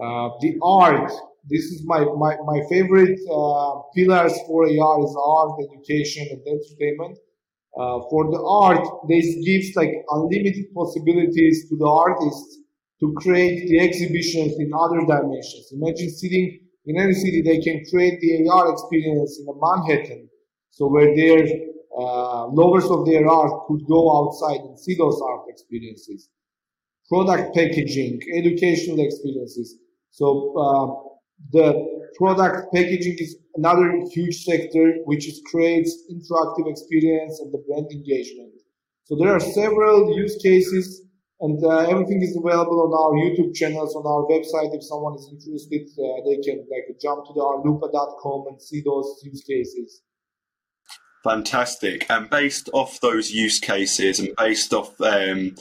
Uh, 0.00 0.30
the 0.40 0.58
art, 0.62 1.10
this 1.48 1.64
is 1.64 1.82
my, 1.86 2.04
my, 2.16 2.36
my 2.44 2.60
favorite 2.68 3.18
uh, 3.32 3.80
pillars 3.96 4.38
for 4.46 4.64
AR 4.64 5.04
is 5.04 5.16
art, 5.24 5.52
education, 5.66 6.28
and 6.30 6.42
entertainment. 6.46 7.18
Uh, 7.76 7.98
for 8.08 8.30
the 8.30 8.40
art, 8.40 8.86
this 9.08 9.26
gives 9.44 9.74
like 9.74 9.92
unlimited 10.10 10.66
possibilities 10.74 11.68
to 11.68 11.76
the 11.76 11.86
artists 11.86 12.58
to 13.00 13.12
create 13.14 13.68
the 13.68 13.80
exhibitions 13.80 14.54
in 14.58 14.70
other 14.72 15.00
dimensions. 15.00 15.72
Imagine 15.72 16.10
sitting 16.10 16.60
in 16.86 17.00
any 17.00 17.14
city, 17.14 17.42
they 17.42 17.58
can 17.58 17.82
create 17.90 18.20
the 18.20 18.48
AR 18.48 18.70
experience 18.70 19.40
in 19.40 19.46
Manhattan. 19.60 20.28
So 20.70 20.88
where 20.88 21.14
their 21.16 21.46
uh, 21.98 22.48
lovers 22.48 22.90
of 22.90 23.06
their 23.06 23.28
art 23.28 23.66
could 23.66 23.86
go 23.88 24.00
outside 24.18 24.60
and 24.60 24.78
see 24.78 24.94
those 24.96 25.20
art 25.20 25.42
experiences. 25.48 26.28
Product 27.08 27.54
packaging, 27.54 28.20
educational 28.34 29.00
experiences. 29.00 29.76
So 30.10 30.54
uh, 30.58 31.10
the 31.52 31.93
product 32.16 32.72
packaging 32.74 33.16
is 33.18 33.36
another 33.54 33.92
huge 34.12 34.44
sector 34.44 34.94
which 35.04 35.28
is 35.28 35.40
creates 35.50 35.92
interactive 36.10 36.70
experience 36.70 37.40
and 37.40 37.52
the 37.52 37.62
brand 37.66 37.90
engagement. 37.92 38.52
So 39.04 39.16
there 39.16 39.34
are 39.34 39.40
several 39.40 40.16
use 40.16 40.36
cases 40.42 41.02
and 41.40 41.62
uh, 41.62 41.90
everything 41.90 42.22
is 42.22 42.36
available 42.36 42.80
on 42.80 42.92
our 42.94 43.12
YouTube 43.20 43.54
channels, 43.54 43.94
on 43.94 44.06
our 44.06 44.24
website. 44.30 44.74
If 44.74 44.82
someone 44.82 45.14
is 45.14 45.28
interested, 45.30 45.88
uh, 45.98 46.24
they 46.24 46.36
can 46.42 46.66
like 46.70 46.98
jump 47.02 47.26
to 47.26 47.32
the 47.34 47.40
arloopa.com 47.40 48.46
and 48.48 48.62
see 48.62 48.82
those 48.84 49.20
use 49.22 49.42
cases. 49.42 50.00
Fantastic. 51.24 52.06
And 52.10 52.28
based 52.30 52.68
off 52.72 53.00
those 53.00 53.30
use 53.30 53.58
cases 53.58 54.20
and 54.20 54.28
based 54.36 54.72
off 54.72 54.98
um, 55.00 55.54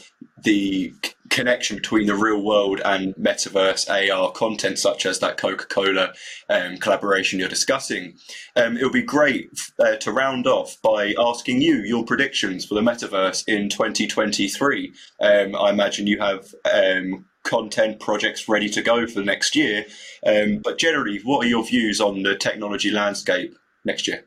the 0.43 0.93
connection 1.33 1.75
between 1.75 2.05
the 2.05 2.15
real 2.15 2.41
world 2.41 2.79
and 2.85 3.15
metaverse 3.15 3.89
AR 3.89 4.31
content, 4.31 4.77
such 4.77 5.05
as 5.05 5.19
that 5.19 5.35
Coca 5.35 5.65
Cola 5.65 6.13
um, 6.47 6.77
collaboration 6.77 7.39
you're 7.39 7.49
discussing, 7.49 8.13
um, 8.55 8.77
it 8.77 8.83
would 8.83 8.93
be 8.93 9.01
great 9.01 9.49
uh, 9.79 9.95
to 9.95 10.11
round 10.11 10.45
off 10.45 10.79
by 10.83 11.15
asking 11.19 11.59
you 11.59 11.77
your 11.77 12.05
predictions 12.05 12.65
for 12.65 12.75
the 12.75 12.81
metaverse 12.81 13.43
in 13.47 13.67
2023. 13.67 14.93
Um, 15.21 15.55
I 15.55 15.71
imagine 15.71 16.05
you 16.05 16.19
have 16.19 16.53
um, 16.71 17.25
content 17.43 17.99
projects 17.99 18.47
ready 18.47 18.69
to 18.69 18.83
go 18.83 19.07
for 19.07 19.15
the 19.15 19.25
next 19.25 19.55
year. 19.55 19.85
Um, 20.25 20.59
but 20.63 20.77
generally, 20.77 21.19
what 21.23 21.45
are 21.45 21.49
your 21.49 21.65
views 21.65 21.99
on 21.99 22.21
the 22.21 22.35
technology 22.35 22.91
landscape 22.91 23.57
next 23.83 24.07
year? 24.07 24.23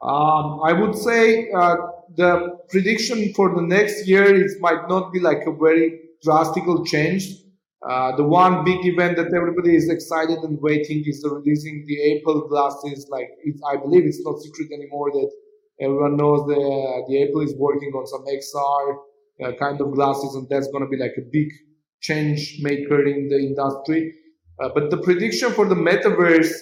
Um, 0.00 0.60
I 0.62 0.72
would 0.72 0.94
say 0.94 1.50
uh, 1.50 1.76
the 2.16 2.58
prediction 2.68 3.32
for 3.34 3.54
the 3.54 3.62
next 3.62 4.06
year 4.06 4.32
is 4.44 4.56
might 4.60 4.88
not 4.88 5.12
be 5.12 5.18
like 5.18 5.42
a 5.46 5.52
very 5.52 6.00
drastical 6.22 6.84
change. 6.86 7.28
Uh, 7.88 8.14
the 8.16 8.22
one 8.22 8.64
big 8.64 8.84
event 8.84 9.16
that 9.16 9.32
everybody 9.34 9.74
is 9.74 9.88
excited 9.88 10.38
and 10.38 10.60
waiting 10.60 11.02
is 11.06 11.22
the 11.22 11.30
releasing 11.30 11.84
the 11.86 12.18
Apple 12.18 12.48
glasses. 12.48 13.08
Like 13.10 13.28
I 13.68 13.76
believe 13.76 14.04
it's 14.04 14.22
not 14.24 14.40
secret 14.40 14.68
anymore 14.72 15.10
that 15.12 15.30
everyone 15.80 16.16
knows 16.16 16.46
the 16.46 17.04
the 17.08 17.22
Apple 17.24 17.40
is 17.40 17.54
working 17.56 17.90
on 17.94 18.06
some 18.06 18.24
XR 18.26 18.96
uh, 19.44 19.52
kind 19.58 19.80
of 19.80 19.92
glasses, 19.92 20.34
and 20.34 20.48
that's 20.48 20.68
going 20.68 20.84
to 20.84 20.90
be 20.90 20.96
like 20.96 21.14
a 21.18 21.26
big 21.32 21.48
change 22.00 22.58
maker 22.60 23.04
in 23.04 23.28
the 23.28 23.36
industry. 23.36 24.14
Uh, 24.60 24.68
but 24.74 24.90
the 24.90 24.98
prediction 24.98 25.52
for 25.52 25.66
the 25.66 25.74
metaverse 25.74 26.52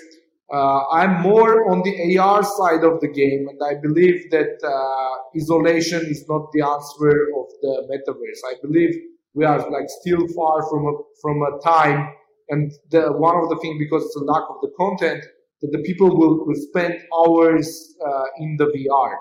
uh, 0.53 0.87
I'm 0.93 1.23
more 1.23 1.71
on 1.73 1.83
the 1.83 2.19
AR 2.19 2.43
side 2.45 2.85
of 2.85 3.00
the 3.00 3.09
game, 3.09 3.49
and 3.49 3.59
I 3.65 3.81
believe 3.81 4.31
that 4.31 4.55
uh, 4.62 5.37
isolation 5.37 6.07
is 6.07 6.25
not 6.29 6.53
the 6.53 6.62
answer 6.62 7.11
of 7.35 7.47
the 7.62 7.88
metaverse. 7.91 8.41
I 8.49 8.55
believe 8.62 8.95
we 9.35 9.45
are 9.45 9.59
like 9.71 9.88
still 9.88 10.25
far 10.37 10.69
from 10.71 10.87
a, 10.87 10.93
from 11.21 11.43
a 11.43 11.59
time, 11.65 12.12
and 12.50 12.71
the, 12.91 13.12
one 13.12 13.35
of 13.43 13.49
the 13.49 13.59
things 13.61 13.76
because 13.81 14.05
it's 14.05 14.17
a 14.17 14.25
lack 14.25 14.45
of 14.49 14.57
the 14.62 14.71
content 14.79 15.25
that 15.62 15.73
the 15.73 15.83
people 15.83 16.17
will, 16.17 16.47
will 16.47 16.61
spend 16.71 16.95
hours 17.19 17.97
uh, 18.07 18.25
in 18.38 18.57
the 18.57 18.67
VR. 18.67 19.17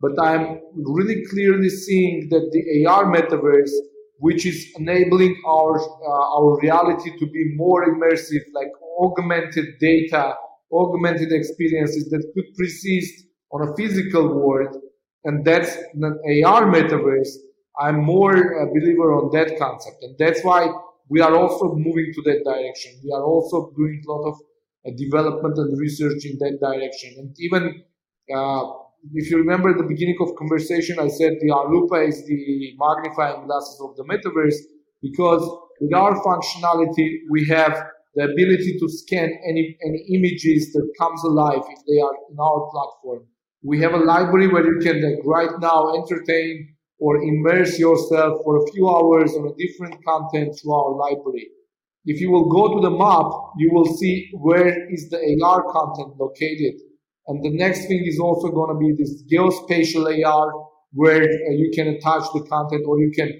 But 0.00 0.22
I'm 0.22 0.60
really 0.76 1.24
clearly 1.30 1.68
seeing 1.68 2.28
that 2.30 2.48
the 2.52 2.86
AR 2.86 3.06
metaverse, 3.06 3.72
which 4.18 4.46
is 4.46 4.72
enabling 4.78 5.36
our 5.44 5.80
uh, 5.80 6.38
our 6.38 6.60
reality 6.60 7.10
to 7.18 7.26
be 7.26 7.54
more 7.56 7.92
immersive, 7.92 8.44
like 8.54 8.70
augmented 9.00 9.66
data 9.80 10.36
augmented 10.72 11.32
experiences 11.32 12.08
that 12.10 12.22
could 12.34 12.54
persist 12.56 13.26
on 13.52 13.68
a 13.68 13.76
physical 13.76 14.40
world, 14.40 14.76
and 15.24 15.44
that's 15.44 15.76
an 15.94 16.04
AR 16.44 16.64
metaverse. 16.64 17.28
I'm 17.80 18.02
more 18.02 18.34
a 18.34 18.66
believer 18.66 19.12
on 19.12 19.30
that 19.32 19.58
concept, 19.58 20.02
and 20.02 20.16
that's 20.18 20.42
why 20.44 20.68
we 21.08 21.20
are 21.20 21.34
also 21.34 21.74
moving 21.74 22.12
to 22.14 22.22
that 22.22 22.44
direction. 22.44 23.00
We 23.04 23.12
are 23.12 23.22
also 23.22 23.72
doing 23.76 24.02
a 24.06 24.12
lot 24.12 24.28
of 24.28 24.34
uh, 24.86 24.90
development 24.96 25.58
and 25.58 25.78
research 25.78 26.24
in 26.24 26.38
that 26.38 26.58
direction, 26.60 27.14
and 27.18 27.34
even 27.38 27.82
uh, 28.34 28.62
if 29.14 29.30
you 29.30 29.38
remember 29.38 29.76
the 29.76 29.84
beginning 29.84 30.16
of 30.20 30.36
conversation, 30.36 30.98
I 30.98 31.08
said 31.08 31.34
the 31.40 31.50
ARLOOPA 31.50 32.08
is 32.08 32.24
the 32.26 32.74
magnifying 32.78 33.46
glasses 33.46 33.80
of 33.82 33.96
the 33.96 34.04
metaverse 34.04 34.56
because 35.02 35.42
with 35.80 35.94
our 35.94 36.14
functionality, 36.22 37.20
we 37.30 37.46
have 37.46 37.82
the 38.14 38.24
ability 38.24 38.76
to 38.78 38.88
scan 38.88 39.30
any, 39.48 39.76
any 39.84 40.04
images 40.16 40.72
that 40.72 40.88
comes 40.98 41.22
alive 41.24 41.62
if 41.68 41.78
they 41.86 42.00
are 42.00 42.16
in 42.30 42.36
our 42.38 42.68
platform. 42.70 43.26
We 43.62 43.80
have 43.80 43.92
a 43.92 43.98
library 43.98 44.48
where 44.48 44.64
you 44.64 44.78
can 44.80 45.02
like 45.02 45.24
right 45.24 45.60
now 45.60 45.94
entertain 45.94 46.74
or 46.98 47.22
immerse 47.22 47.78
yourself 47.78 48.40
for 48.44 48.56
a 48.56 48.72
few 48.72 48.88
hours 48.88 49.34
on 49.34 49.48
a 49.48 49.56
different 49.56 50.04
content 50.04 50.58
through 50.58 50.74
our 50.74 50.96
library. 50.96 51.48
If 52.04 52.20
you 52.20 52.30
will 52.30 52.48
go 52.48 52.74
to 52.74 52.80
the 52.80 52.90
map, 52.90 53.30
you 53.58 53.70
will 53.72 53.86
see 53.96 54.30
where 54.32 54.90
is 54.90 55.10
the 55.10 55.18
AR 55.44 55.62
content 55.70 56.18
located. 56.18 56.80
And 57.28 57.42
the 57.44 57.50
next 57.50 57.86
thing 57.86 58.04
is 58.06 58.18
also 58.18 58.48
going 58.48 58.74
to 58.74 58.78
be 58.78 58.94
this 58.98 59.22
geospatial 59.30 60.24
AR 60.24 60.52
where 60.92 61.22
uh, 61.22 61.52
you 61.52 61.70
can 61.74 61.88
attach 61.88 62.24
the 62.34 62.44
content 62.48 62.84
or 62.86 62.98
you 62.98 63.12
can 63.14 63.30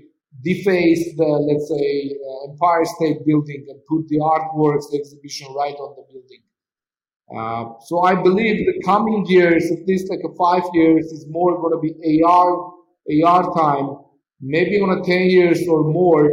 deface 0.43 1.15
the, 1.17 1.25
let's 1.25 1.69
say, 1.69 2.17
uh, 2.17 2.51
Empire 2.51 2.85
State 2.85 3.27
Building 3.27 3.67
and 3.69 3.81
put 3.89 4.09
the 4.09 4.19
artworks 4.19 4.95
exhibition 4.95 5.49
right 5.55 5.75
on 5.75 5.97
the 5.97 6.05
building. 6.11 6.43
Uh, 7.31 7.79
so 7.87 8.03
I 8.03 8.15
believe 8.15 8.67
the 8.67 8.83
coming 8.85 9.25
years, 9.27 9.71
at 9.71 9.87
least 9.87 10.11
like 10.11 10.21
a 10.25 10.35
five 10.37 10.69
years, 10.73 11.07
is 11.07 11.27
more 11.29 11.61
going 11.61 11.75
to 11.75 11.81
be 11.81 12.23
AR, 12.25 12.73
AR 13.25 13.55
time, 13.55 13.99
maybe 14.41 14.81
on 14.81 14.99
a 14.99 15.05
10 15.05 15.31
years 15.31 15.67
or 15.69 15.85
more. 15.85 16.31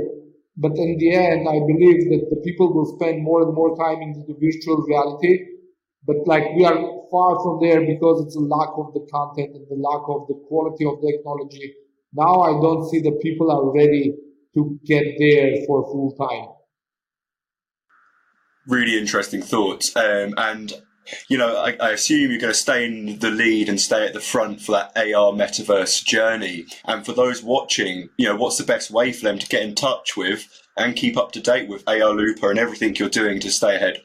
But 0.56 0.72
in 0.76 0.98
the 0.98 1.14
end, 1.14 1.48
I 1.48 1.60
believe 1.60 2.10
that 2.10 2.28
the 2.32 2.42
people 2.44 2.74
will 2.74 2.98
spend 2.98 3.24
more 3.24 3.44
and 3.44 3.54
more 3.54 3.78
time 3.78 4.02
into 4.02 4.22
the 4.26 4.34
virtual 4.34 4.82
reality. 4.88 5.46
But 6.06 6.26
like 6.26 6.56
we 6.56 6.66
are 6.66 6.78
far 7.12 7.36
from 7.44 7.60
there 7.62 7.82
because 7.86 8.26
it's 8.26 8.36
a 8.36 8.40
lack 8.40 8.70
of 8.78 8.94
the 8.94 9.06
content 9.12 9.54
and 9.56 9.68
the 9.70 9.76
lack 9.76 10.02
of 10.08 10.26
the 10.28 10.42
quality 10.48 10.86
of 10.86 11.00
the 11.02 11.12
technology 11.12 11.76
now 12.18 12.42
I 12.42 12.60
don't 12.60 12.90
see 12.90 13.00
the 13.00 13.20
people 13.22 13.52
are 13.52 13.72
ready 13.72 14.16
to 14.56 14.80
get 14.86 15.04
there 15.20 15.66
for 15.68 15.84
full 15.86 16.16
time. 16.18 16.50
Really 18.68 18.98
interesting 18.98 19.42
thoughts. 19.42 19.96
Um, 19.96 20.34
and 20.36 20.74
you 21.30 21.38
know, 21.38 21.58
I, 21.58 21.78
I, 21.80 21.92
assume 21.92 22.32
you're 22.32 22.40
going 22.40 22.52
to 22.52 22.60
stay 22.60 22.86
in 22.86 23.20
the 23.20 23.32
lead 23.32 23.70
and 23.70 23.80
stay 23.80 24.06
at 24.06 24.14
the 24.14 24.20
front 24.20 24.62
for 24.62 24.74
that 24.74 24.98
AR 24.98 25.32
metaverse 25.32 26.04
journey. 26.04 26.66
And 26.84 27.06
for 27.06 27.14
those 27.14 27.42
watching, 27.42 28.10
you 28.18 28.28
know, 28.28 28.36
what's 28.36 28.58
the 28.58 28.66
best 28.66 28.92
way 28.92 29.14
for 29.14 29.24
them 29.24 29.40
to 29.40 29.48
get 29.48 29.64
in 29.64 29.74
touch 29.74 30.18
with 30.18 30.48
and 30.76 30.98
keep 30.98 31.16
up 31.16 31.32
to 31.34 31.40
date 31.40 31.70
with 31.70 31.86
ARLOOPA 31.86 32.50
and 32.50 32.60
everything 32.60 32.96
you're 32.96 33.08
doing 33.08 33.40
to 33.40 33.52
stay 33.52 33.78
ahead? 33.78 34.02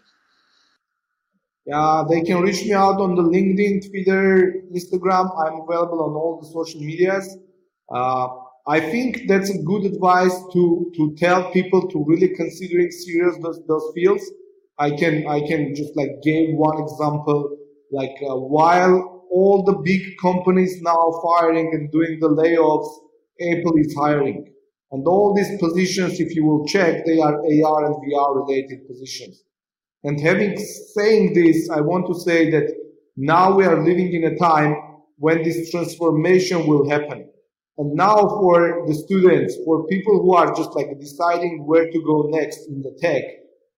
Yeah, 1.66 2.04
they 2.09 2.23
can 2.23 2.42
reach 2.42 2.62
me 2.62 2.73
out 2.73 3.00
on 3.00 3.14
the 3.14 3.23
LinkedIn, 3.23 3.88
Twitter, 3.88 4.54
Instagram. 4.73 5.31
I'm 5.45 5.61
available 5.61 6.02
on 6.02 6.12
all 6.14 6.38
the 6.40 6.49
social 6.49 6.81
medias. 6.81 7.37
Uh, 7.92 8.28
I 8.66 8.80
think 8.80 9.22
that's 9.28 9.50
a 9.50 9.62
good 9.62 9.84
advice 9.84 10.37
to 10.52 10.92
to 10.96 11.14
tell 11.18 11.50
people 11.52 11.88
to 11.88 12.04
really 12.06 12.28
considering 12.28 12.90
serious 12.90 13.37
those, 13.42 13.61
those 13.66 13.92
fields 13.94 14.25
I 14.78 14.90
can 14.90 15.26
I 15.28 15.40
can 15.46 15.75
just 15.75 15.96
like 15.96 16.22
give 16.22 16.50
one 16.54 16.82
example. 16.82 17.56
Like 17.90 18.16
uh, 18.28 18.37
while 18.37 19.26
all 19.30 19.64
the 19.64 19.75
big 19.84 20.02
companies 20.20 20.80
now 20.82 21.20
firing 21.22 21.68
and 21.72 21.90
doing 21.92 22.18
the 22.20 22.28
layoffs, 22.28 22.90
Apple 23.50 23.76
is 23.76 23.94
hiring, 23.94 24.52
and 24.90 25.06
all 25.06 25.34
these 25.34 25.58
positions, 25.61 26.20
if 26.20 26.34
you 26.34 26.44
will 26.44 26.66
check, 26.66 27.04
they 27.04 27.20
are 27.20 27.34
AR 27.34 27.84
and 27.87 27.96
VR 28.02 28.46
related 28.46 28.88
positions. 28.88 29.44
And 30.04 30.20
having 30.20 30.56
saying 30.96 31.34
this, 31.34 31.70
I 31.70 31.80
want 31.80 32.06
to 32.08 32.14
say 32.18 32.50
that 32.50 32.68
now 33.16 33.54
we 33.54 33.64
are 33.64 33.84
living 33.84 34.12
in 34.14 34.25
a 34.25 34.37
time 34.37 34.75
when 35.18 35.44
this 35.44 35.70
transformation 35.70 36.66
will 36.66 36.88
happen. 36.90 37.28
And 37.78 37.94
now 37.94 38.28
for 38.28 38.84
the 38.86 38.94
students, 38.94 39.56
for 39.64 39.86
people 39.86 40.20
who 40.20 40.34
are 40.34 40.54
just 40.54 40.74
like 40.74 40.98
deciding 41.00 41.66
where 41.66 41.90
to 41.90 42.02
go 42.04 42.28
next 42.30 42.68
in 42.68 42.82
the 42.82 42.96
tech, 43.00 43.24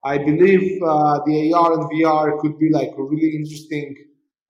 I 0.04 0.18
believe 0.18 0.82
uh, 0.82 1.20
the 1.24 1.54
AR 1.54 1.72
and 1.72 1.90
VR 1.90 2.38
could 2.40 2.58
be 2.58 2.70
like 2.70 2.90
a 2.98 3.02
really 3.02 3.36
interesting 3.36 3.94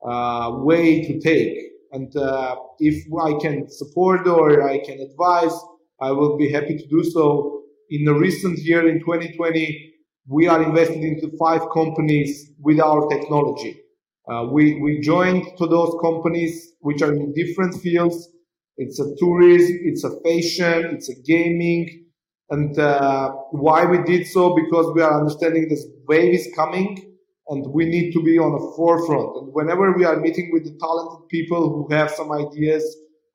uh, 0.05 0.51
way 0.55 1.03
to 1.05 1.21
take. 1.21 1.57
And 1.93 2.15
uh, 2.17 2.57
if 2.81 3.05
I 3.23 3.35
can 3.41 3.71
support 3.71 4.27
or 4.27 4.69
I 4.69 4.79
can 4.85 4.99
advise, 4.99 5.55
I 6.01 6.11
will 6.11 6.37
be 6.37 6.51
happy 6.51 6.77
to 6.77 6.87
do 6.89 7.05
so. 7.05 7.63
In 7.91 8.05
the 8.05 8.15
recent 8.15 8.59
year, 8.59 8.89
in 8.89 8.99
2020, 8.99 9.95
we 10.27 10.49
are 10.49 10.63
invested 10.63 11.05
into 11.05 11.31
five 11.39 11.63
companies 11.73 12.53
with 12.61 12.81
our 12.81 13.07
technology. 13.09 13.81
Uh, 14.27 14.47
we, 14.51 14.81
we 14.81 15.01
joined 15.01 15.45
to 15.59 15.67
those 15.67 15.95
companies 16.03 16.73
which 16.81 17.03
are 17.03 17.13
in 17.13 17.33
different 17.35 17.75
fields. 17.81 18.29
It's 18.77 18.99
a 19.01 19.15
tourism, 19.19 19.79
it's 19.83 20.05
a 20.05 20.11
fashion, 20.21 20.95
it's 20.95 21.09
a 21.09 21.15
gaming, 21.23 22.05
and 22.51 22.79
uh, 22.79 23.31
why 23.51 23.85
we 23.85 24.03
did 24.03 24.27
so? 24.27 24.55
Because 24.55 24.93
we 24.95 25.03
are 25.03 25.19
understanding 25.19 25.69
this 25.69 25.87
wave 26.07 26.35
is 26.35 26.49
coming 26.55 27.17
and 27.49 27.67
we 27.73 27.85
need 27.87 28.13
to 28.13 28.23
be 28.23 28.39
on 28.39 28.53
the 28.53 28.73
forefront. 28.77 29.37
And 29.37 29.55
whenever 29.55 29.93
we 29.93 30.05
are 30.05 30.17
meeting 30.21 30.51
with 30.53 30.65
the 30.65 30.77
talented 30.79 31.29
people 31.29 31.71
who 31.71 31.95
have 31.95 32.11
some 32.11 32.33
ideas 32.33 32.85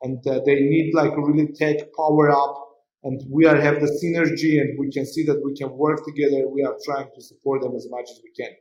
and 0.02 0.26
uh, 0.28 0.40
they 0.46 0.56
need 0.56 0.94
like 0.94 1.16
really 1.18 1.48
tech 1.48 1.78
power 1.98 2.32
up 2.32 2.70
and 3.04 3.22
we 3.32 3.46
are 3.46 3.56
have 3.56 3.82
the 3.82 3.92
synergy 4.04 4.60
and 4.62 4.78
we 4.78 4.92
can 4.92 5.06
see 5.06 5.26
that 5.26 5.42
we 5.44 5.56
can 5.56 5.72
work 5.78 6.06
together, 6.06 6.48
we 6.48 6.64
are 6.64 6.76
trying 6.86 7.10
to 7.16 7.22
support 7.22 7.62
them 7.62 7.76
as 7.76 7.88
much 7.90 8.10
as 8.10 8.20
we 8.24 8.32
can. 8.38 8.54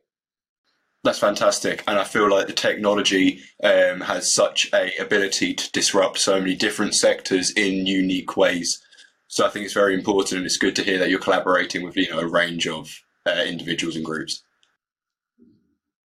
That's 1.04 1.18
fantastic, 1.18 1.84
and 1.86 1.98
I 1.98 2.04
feel 2.04 2.28
like 2.28 2.48
the 2.48 2.52
technology 2.52 3.40
um, 3.62 4.00
has 4.00 4.34
such 4.34 4.68
a 4.72 4.96
ability 4.96 5.54
to 5.54 5.70
disrupt 5.70 6.18
so 6.18 6.40
many 6.40 6.56
different 6.56 6.94
sectors 6.94 7.52
in 7.52 7.86
unique 7.86 8.36
ways. 8.36 8.82
So 9.28 9.46
I 9.46 9.50
think 9.50 9.64
it's 9.64 9.74
very 9.74 9.94
important, 9.94 10.38
and 10.38 10.46
it's 10.46 10.56
good 10.56 10.74
to 10.76 10.82
hear 10.82 10.98
that 10.98 11.08
you're 11.08 11.20
collaborating 11.20 11.84
with 11.84 11.96
you 11.96 12.10
know 12.10 12.18
a 12.18 12.26
range 12.26 12.66
of 12.66 13.00
uh, 13.24 13.44
individuals 13.46 13.94
and 13.94 14.04
groups. 14.04 14.42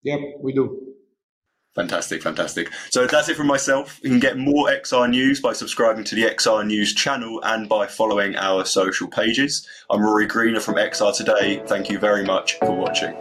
Yep, 0.04 0.20
we 0.40 0.52
do. 0.52 0.88
Fantastic, 1.74 2.22
fantastic. 2.22 2.72
So 2.90 3.06
that's 3.06 3.28
it 3.28 3.36
from 3.36 3.46
myself. 3.46 4.00
You 4.02 4.10
can 4.10 4.18
get 4.18 4.38
more 4.38 4.68
XR 4.68 5.10
news 5.10 5.40
by 5.40 5.52
subscribing 5.52 6.04
to 6.04 6.14
the 6.14 6.22
XR 6.22 6.66
News 6.66 6.94
channel 6.94 7.40
and 7.44 7.68
by 7.68 7.86
following 7.86 8.34
our 8.36 8.64
social 8.64 9.06
pages. 9.06 9.68
I'm 9.90 10.00
Rory 10.02 10.26
Greener 10.26 10.60
from 10.60 10.74
XR 10.74 11.16
Today. 11.16 11.62
Thank 11.66 11.90
you 11.90 11.98
very 11.98 12.24
much 12.24 12.58
for 12.58 12.72
watching. 12.72 13.14